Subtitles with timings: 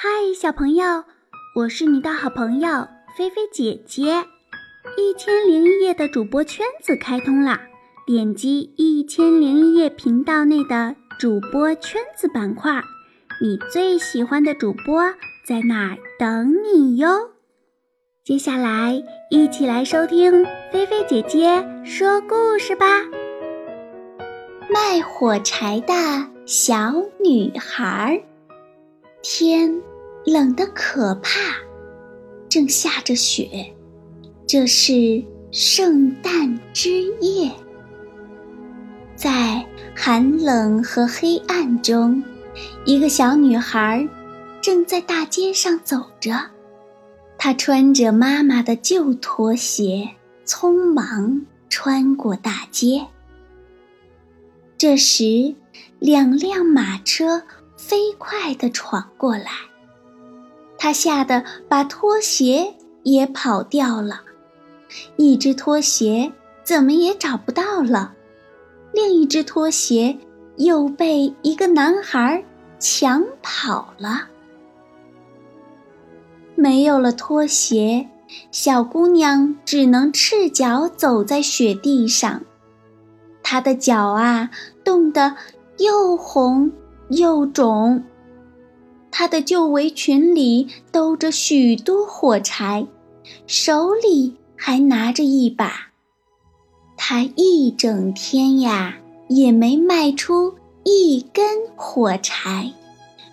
[0.00, 1.02] 嗨，小朋友，
[1.56, 4.24] 我是你的好朋友菲菲姐姐。
[4.96, 7.60] 一千零一夜的主播圈子开通啦！
[8.06, 12.80] 点击一千零一夜频道内的主播圈子板块，
[13.42, 15.02] 你最喜欢的主播
[15.44, 17.30] 在那儿等你哟。
[18.22, 22.86] 接下来，一起来收听菲菲姐姐说故事吧。
[24.70, 25.92] 卖火柴的
[26.46, 28.22] 小女孩，
[29.22, 29.82] 天。
[30.28, 31.40] 冷得可怕，
[32.48, 33.48] 正下着雪。
[34.46, 37.50] 这是圣诞之夜，
[39.16, 42.22] 在寒冷和黑暗中，
[42.84, 44.08] 一个小女孩
[44.60, 46.32] 正在大街上走着。
[47.36, 50.08] 她穿着妈妈的旧拖鞋，
[50.46, 53.06] 匆忙穿过大街。
[54.76, 55.54] 这时，
[55.98, 57.42] 两辆马车
[57.76, 59.67] 飞快地闯过来。
[60.78, 64.22] 他吓得把拖鞋也跑掉了，
[65.16, 68.14] 一只拖鞋怎么也找不到了，
[68.92, 70.16] 另一只拖鞋
[70.56, 72.44] 又被一个男孩
[72.78, 74.28] 抢跑了。
[76.54, 78.08] 没有了拖鞋，
[78.50, 82.42] 小姑娘只能赤脚走在雪地上，
[83.42, 84.50] 她的脚啊
[84.84, 85.34] 冻得
[85.78, 86.70] 又红
[87.10, 88.04] 又肿。
[89.10, 92.86] 她的旧围裙里兜着许多火柴，
[93.46, 95.88] 手里还拿着一把。
[96.96, 98.96] 她一整天呀
[99.28, 101.44] 也没卖出一根
[101.76, 102.72] 火柴，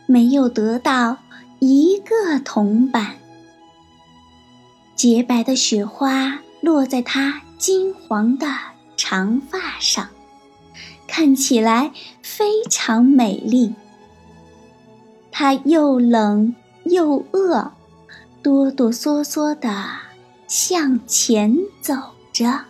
[0.07, 1.17] 没有得到
[1.59, 3.15] 一个铜板。
[4.95, 8.47] 洁白的雪花落在她金黄的
[8.95, 10.07] 长发上，
[11.07, 13.73] 看起来非常美丽。
[15.37, 16.55] 他又冷
[16.85, 17.73] 又饿，
[18.41, 19.69] 哆哆嗦嗦地
[20.47, 21.93] 向前走
[22.31, 22.61] 着。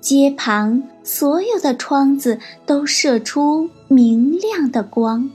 [0.00, 5.28] 街旁所有的窗子都射出明亮的光，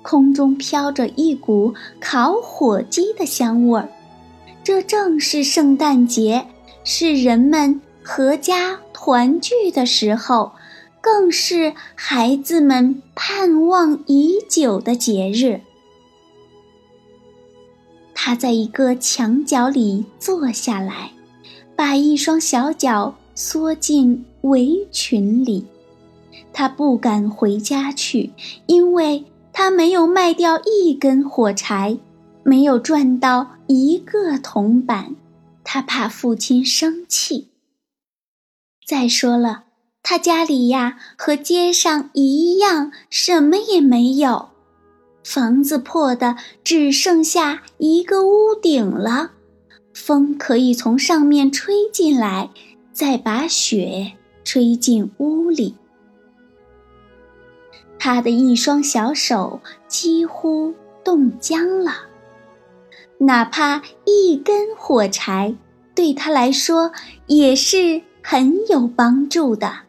[0.00, 3.90] 空中飘着一股烤火鸡的香味儿。
[4.64, 6.46] 这正是圣诞节，
[6.82, 10.52] 是人们阖家团聚的时候。
[11.06, 15.60] 更是孩子们盼望已久的节日。
[18.12, 21.12] 他在一个墙角里坐下来，
[21.76, 25.64] 把一双小脚缩进围裙里。
[26.52, 28.32] 他不敢回家去，
[28.66, 31.96] 因为他没有卖掉一根火柴，
[32.42, 35.14] 没有赚到一个铜板。
[35.62, 37.50] 他怕父亲生气。
[38.84, 39.65] 再说了。
[40.08, 44.50] 他家里呀，和街上一样，什么也没有，
[45.24, 49.32] 房子破的只剩下一个屋顶了，
[49.92, 52.50] 风可以从上面吹进来，
[52.92, 54.12] 再把雪
[54.44, 55.74] 吹进屋里。
[57.98, 60.72] 他的一双小手几乎
[61.04, 61.92] 冻僵了，
[63.18, 65.56] 哪怕一根火柴，
[65.96, 66.92] 对他来说
[67.26, 69.80] 也是很有帮助的。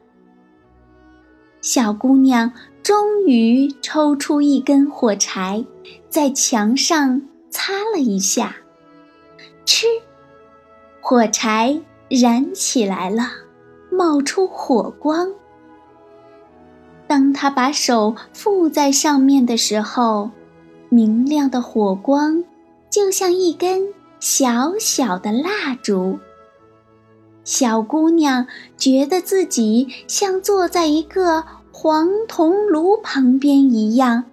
[1.70, 5.66] 小姑娘终于抽出一根火柴，
[6.08, 8.56] 在墙上擦了一下，
[9.66, 9.86] 吃，
[11.02, 13.32] 火柴燃起来了，
[13.92, 15.34] 冒出火光。
[17.06, 20.32] 当她把手附在上面的时候，
[20.88, 22.46] 明亮的火光
[22.90, 26.18] 就像一根小小的蜡烛。
[27.44, 28.46] 小姑娘
[28.76, 31.46] 觉得自己像坐在一个
[31.80, 34.24] 黄铜炉旁边一样，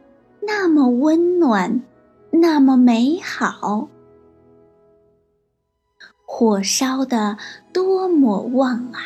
[0.40, 1.82] 那么温暖，
[2.30, 3.86] 那么美好。
[6.24, 7.36] 火烧的
[7.70, 9.00] 多么旺啊！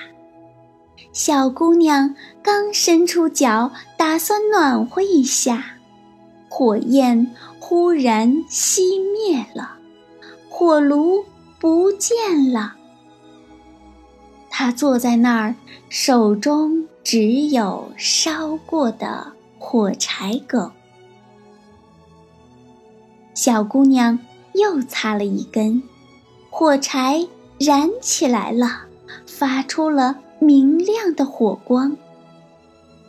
[1.12, 5.65] 小姑娘刚伸出脚，打算暖和一下，
[6.48, 9.72] 火焰忽然熄灭了，
[10.48, 11.24] 火炉
[11.59, 12.77] 不见了。
[14.48, 15.57] 她坐在那儿，
[15.89, 20.71] 手中只有烧过的火柴梗。
[23.33, 24.19] 小姑娘
[24.53, 25.83] 又擦了一根，
[26.51, 27.27] 火柴
[27.59, 28.83] 燃起来了，
[29.27, 31.97] 发出了明亮的火光。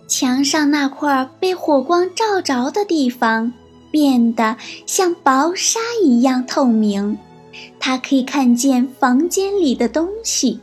[0.07, 3.51] 墙上那块被火光照着的地方
[3.92, 4.56] 变得
[4.86, 7.18] 像薄纱一样透明，
[7.81, 10.62] 她可以看见房间里的东西。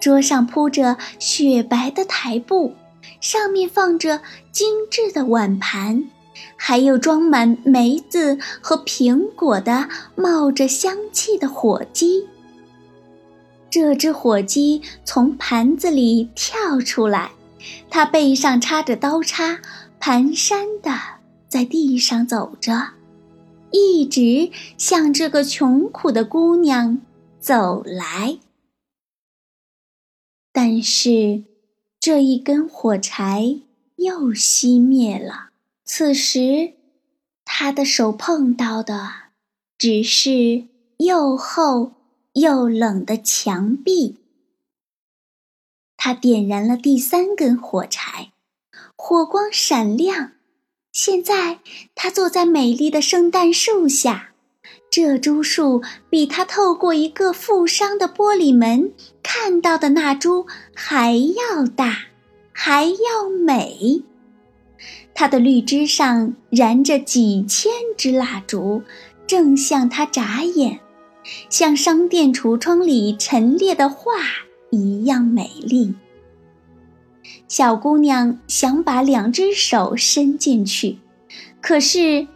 [0.00, 2.74] 桌上铺着雪白的台布，
[3.20, 4.20] 上面放着
[4.50, 6.04] 精致的碗盘，
[6.56, 12.26] 还有装满梅子和苹果的冒着香气的火鸡。
[13.68, 17.30] 这只火鸡从盘子里跳出来，
[17.88, 19.60] 它背上插着刀叉，
[20.00, 20.92] 蹒跚的
[21.46, 22.88] 在地上走着，
[23.70, 27.00] 一直向这个穷苦的姑娘
[27.38, 28.38] 走来。
[30.52, 31.44] 但是，
[31.98, 33.60] 这一根火柴
[33.96, 35.50] 又熄灭了。
[35.84, 36.74] 此时，
[37.44, 39.10] 他的手碰到的
[39.78, 40.66] 只是
[40.98, 41.92] 又厚。
[42.34, 44.18] 又冷的墙壁。
[45.96, 48.30] 他点燃了第三根火柴，
[48.94, 50.34] 火光闪亮。
[50.92, 51.58] 现在
[51.96, 54.29] 他坐在美丽的圣诞树下，
[54.90, 58.92] 这株树比他透过一个富商的玻璃门
[59.22, 62.06] 看到的那株还要大，
[62.52, 64.02] 还要美。
[65.14, 68.82] 它的绿枝上燃着几千支蜡烛，
[69.28, 70.80] 正向他眨眼。
[71.48, 74.14] 像商店橱窗里陈列的画
[74.70, 75.94] 一样美丽。
[77.46, 80.98] 小姑娘想把两只手伸进去，
[81.60, 82.26] 可是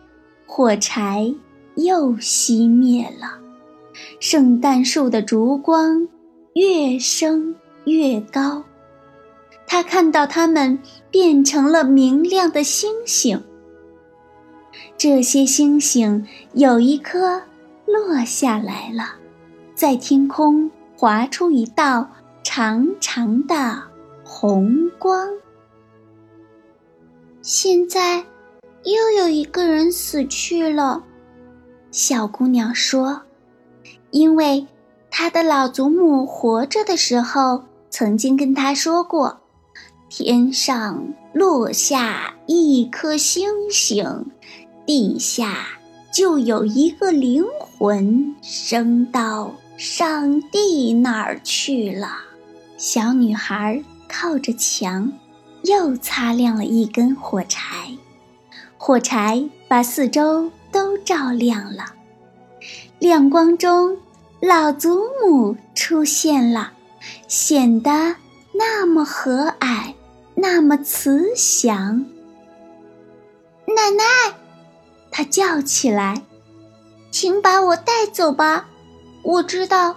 [0.46, 1.34] 火柴
[1.76, 3.38] 又熄灭了。
[4.20, 6.08] 圣诞树的烛光
[6.54, 7.54] 越升
[7.84, 8.64] 越高，
[9.66, 10.78] 他看到它们
[11.10, 13.42] 变成了明亮的星星。
[14.96, 17.42] 这些星星有一颗。
[17.86, 19.16] 落下来了，
[19.74, 22.08] 在天空划出一道
[22.42, 23.82] 长长的
[24.24, 25.28] 红光。
[27.42, 28.24] 现在
[28.84, 31.04] 又有一个人死去了，
[31.94, 33.22] 小姑娘说
[34.10, 34.66] ：“因为
[35.12, 39.42] 她的老祖母活着的时候，曾经跟她说过，
[40.08, 44.26] 天上落下一颗星星，
[44.84, 45.68] 地下。”
[46.12, 52.08] 就有一个灵魂升到上帝那儿去了。
[52.76, 55.12] 小女孩靠着墙，
[55.64, 57.96] 又擦亮了一根火柴，
[58.78, 61.84] 火柴把四周都照亮了。
[62.98, 63.96] 亮光中，
[64.40, 66.72] 老祖母出现了，
[67.28, 68.16] 显得
[68.52, 69.94] 那么和蔼，
[70.34, 72.04] 那么慈祥。
[73.68, 74.04] 奶奶。
[75.12, 76.22] 他叫起来
[77.12, 78.66] ：“请把我带走吧！
[79.22, 79.94] 我知道，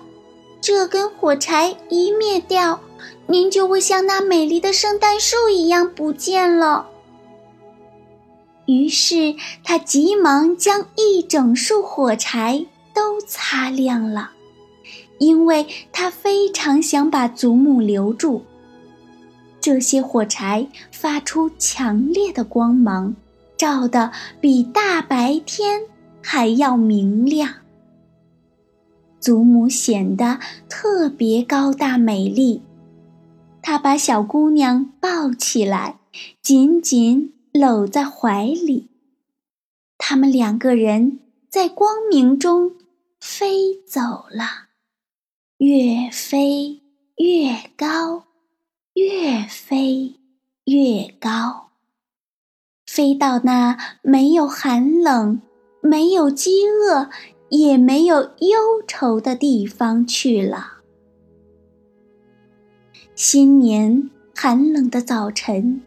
[0.62, 2.80] 这根火柴一灭掉，
[3.26, 6.88] 您就会像那美丽的圣诞树一样不见了。”
[8.68, 14.32] 于是他急忙将一整束火柴都擦亮了，
[15.18, 18.44] 因为他非常想把祖母留住。
[19.60, 23.16] 这些火柴发出强烈的光芒。
[23.58, 25.82] 照得比大白天
[26.22, 27.52] 还要明亮。
[29.20, 32.62] 祖母显得特别高大美丽，
[33.64, 35.98] 她把小姑娘抱起来，
[36.40, 38.90] 紧紧搂在怀里。
[39.98, 41.20] 他们两个人
[41.50, 42.76] 在光明中
[43.20, 44.68] 飞走了，
[45.58, 46.82] 越飞
[47.18, 48.26] 越高，
[48.94, 50.16] 越飞
[50.66, 51.72] 越高。
[52.86, 55.42] 飞到那没有寒冷、
[55.82, 57.10] 没有饥饿、
[57.50, 60.78] 也没有忧愁的地方去了。
[63.14, 65.82] 新年寒冷的早晨，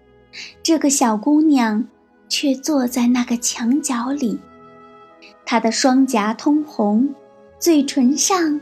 [0.63, 1.87] 这个小姑娘
[2.29, 4.41] 却坐在那个墙角里，
[5.45, 7.15] 她的双颊通红，
[7.59, 8.61] 嘴唇上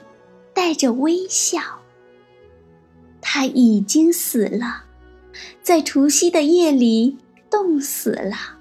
[0.52, 1.60] 带着微笑。
[3.20, 4.84] 她已经死了，
[5.62, 7.18] 在除夕的夜里。
[7.50, 8.58] 冻死了。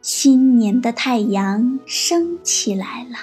[0.00, 3.18] 新年的太阳升起来了，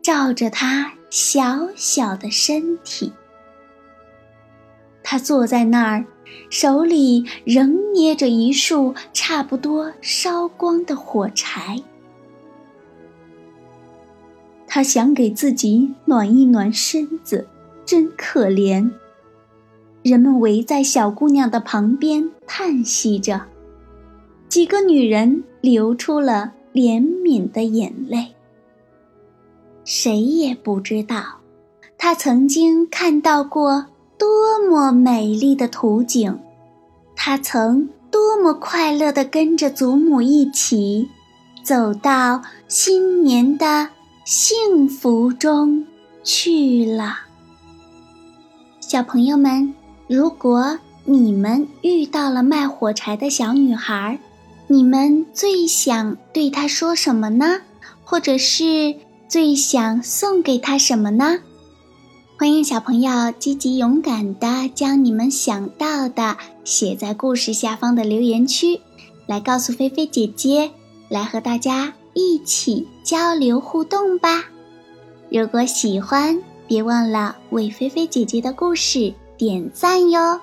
[0.00, 3.12] 照着她小小的身体。
[5.02, 6.06] 他坐在那儿，
[6.50, 11.82] 手里仍捏着一束差不多烧光的火柴。
[14.66, 17.46] 他想给自己暖一暖身子，
[17.84, 18.90] 真可怜。
[20.02, 23.42] 人们围在小姑娘的旁边，叹息着。
[24.48, 28.34] 几个女人流出了怜悯的眼泪。
[29.84, 31.40] 谁也不知道，
[31.96, 33.86] 她曾经看到过
[34.24, 36.38] 多么美丽的图景，
[37.14, 41.10] 她曾多么快乐地跟着祖母一起，
[41.62, 43.90] 走到新年的
[44.24, 45.86] 幸福中
[46.22, 47.18] 去了。
[48.80, 49.74] 小朋友们。
[50.06, 54.18] 如果你们遇到了卖火柴的小女孩，
[54.68, 57.60] 你们最想对她说什么呢？
[58.04, 61.38] 或者是最想送给她什么呢？
[62.44, 68.82] 欢迎小朋友积极勇敢的将你们想到的写在故事下方的留言区，
[69.24, 70.70] 来告诉菲菲姐姐，
[71.08, 74.44] 来和大家一起交流互动吧。
[75.30, 80.38] 如果喜欢，别忘了为菲菲姐姐的故事点赞哟。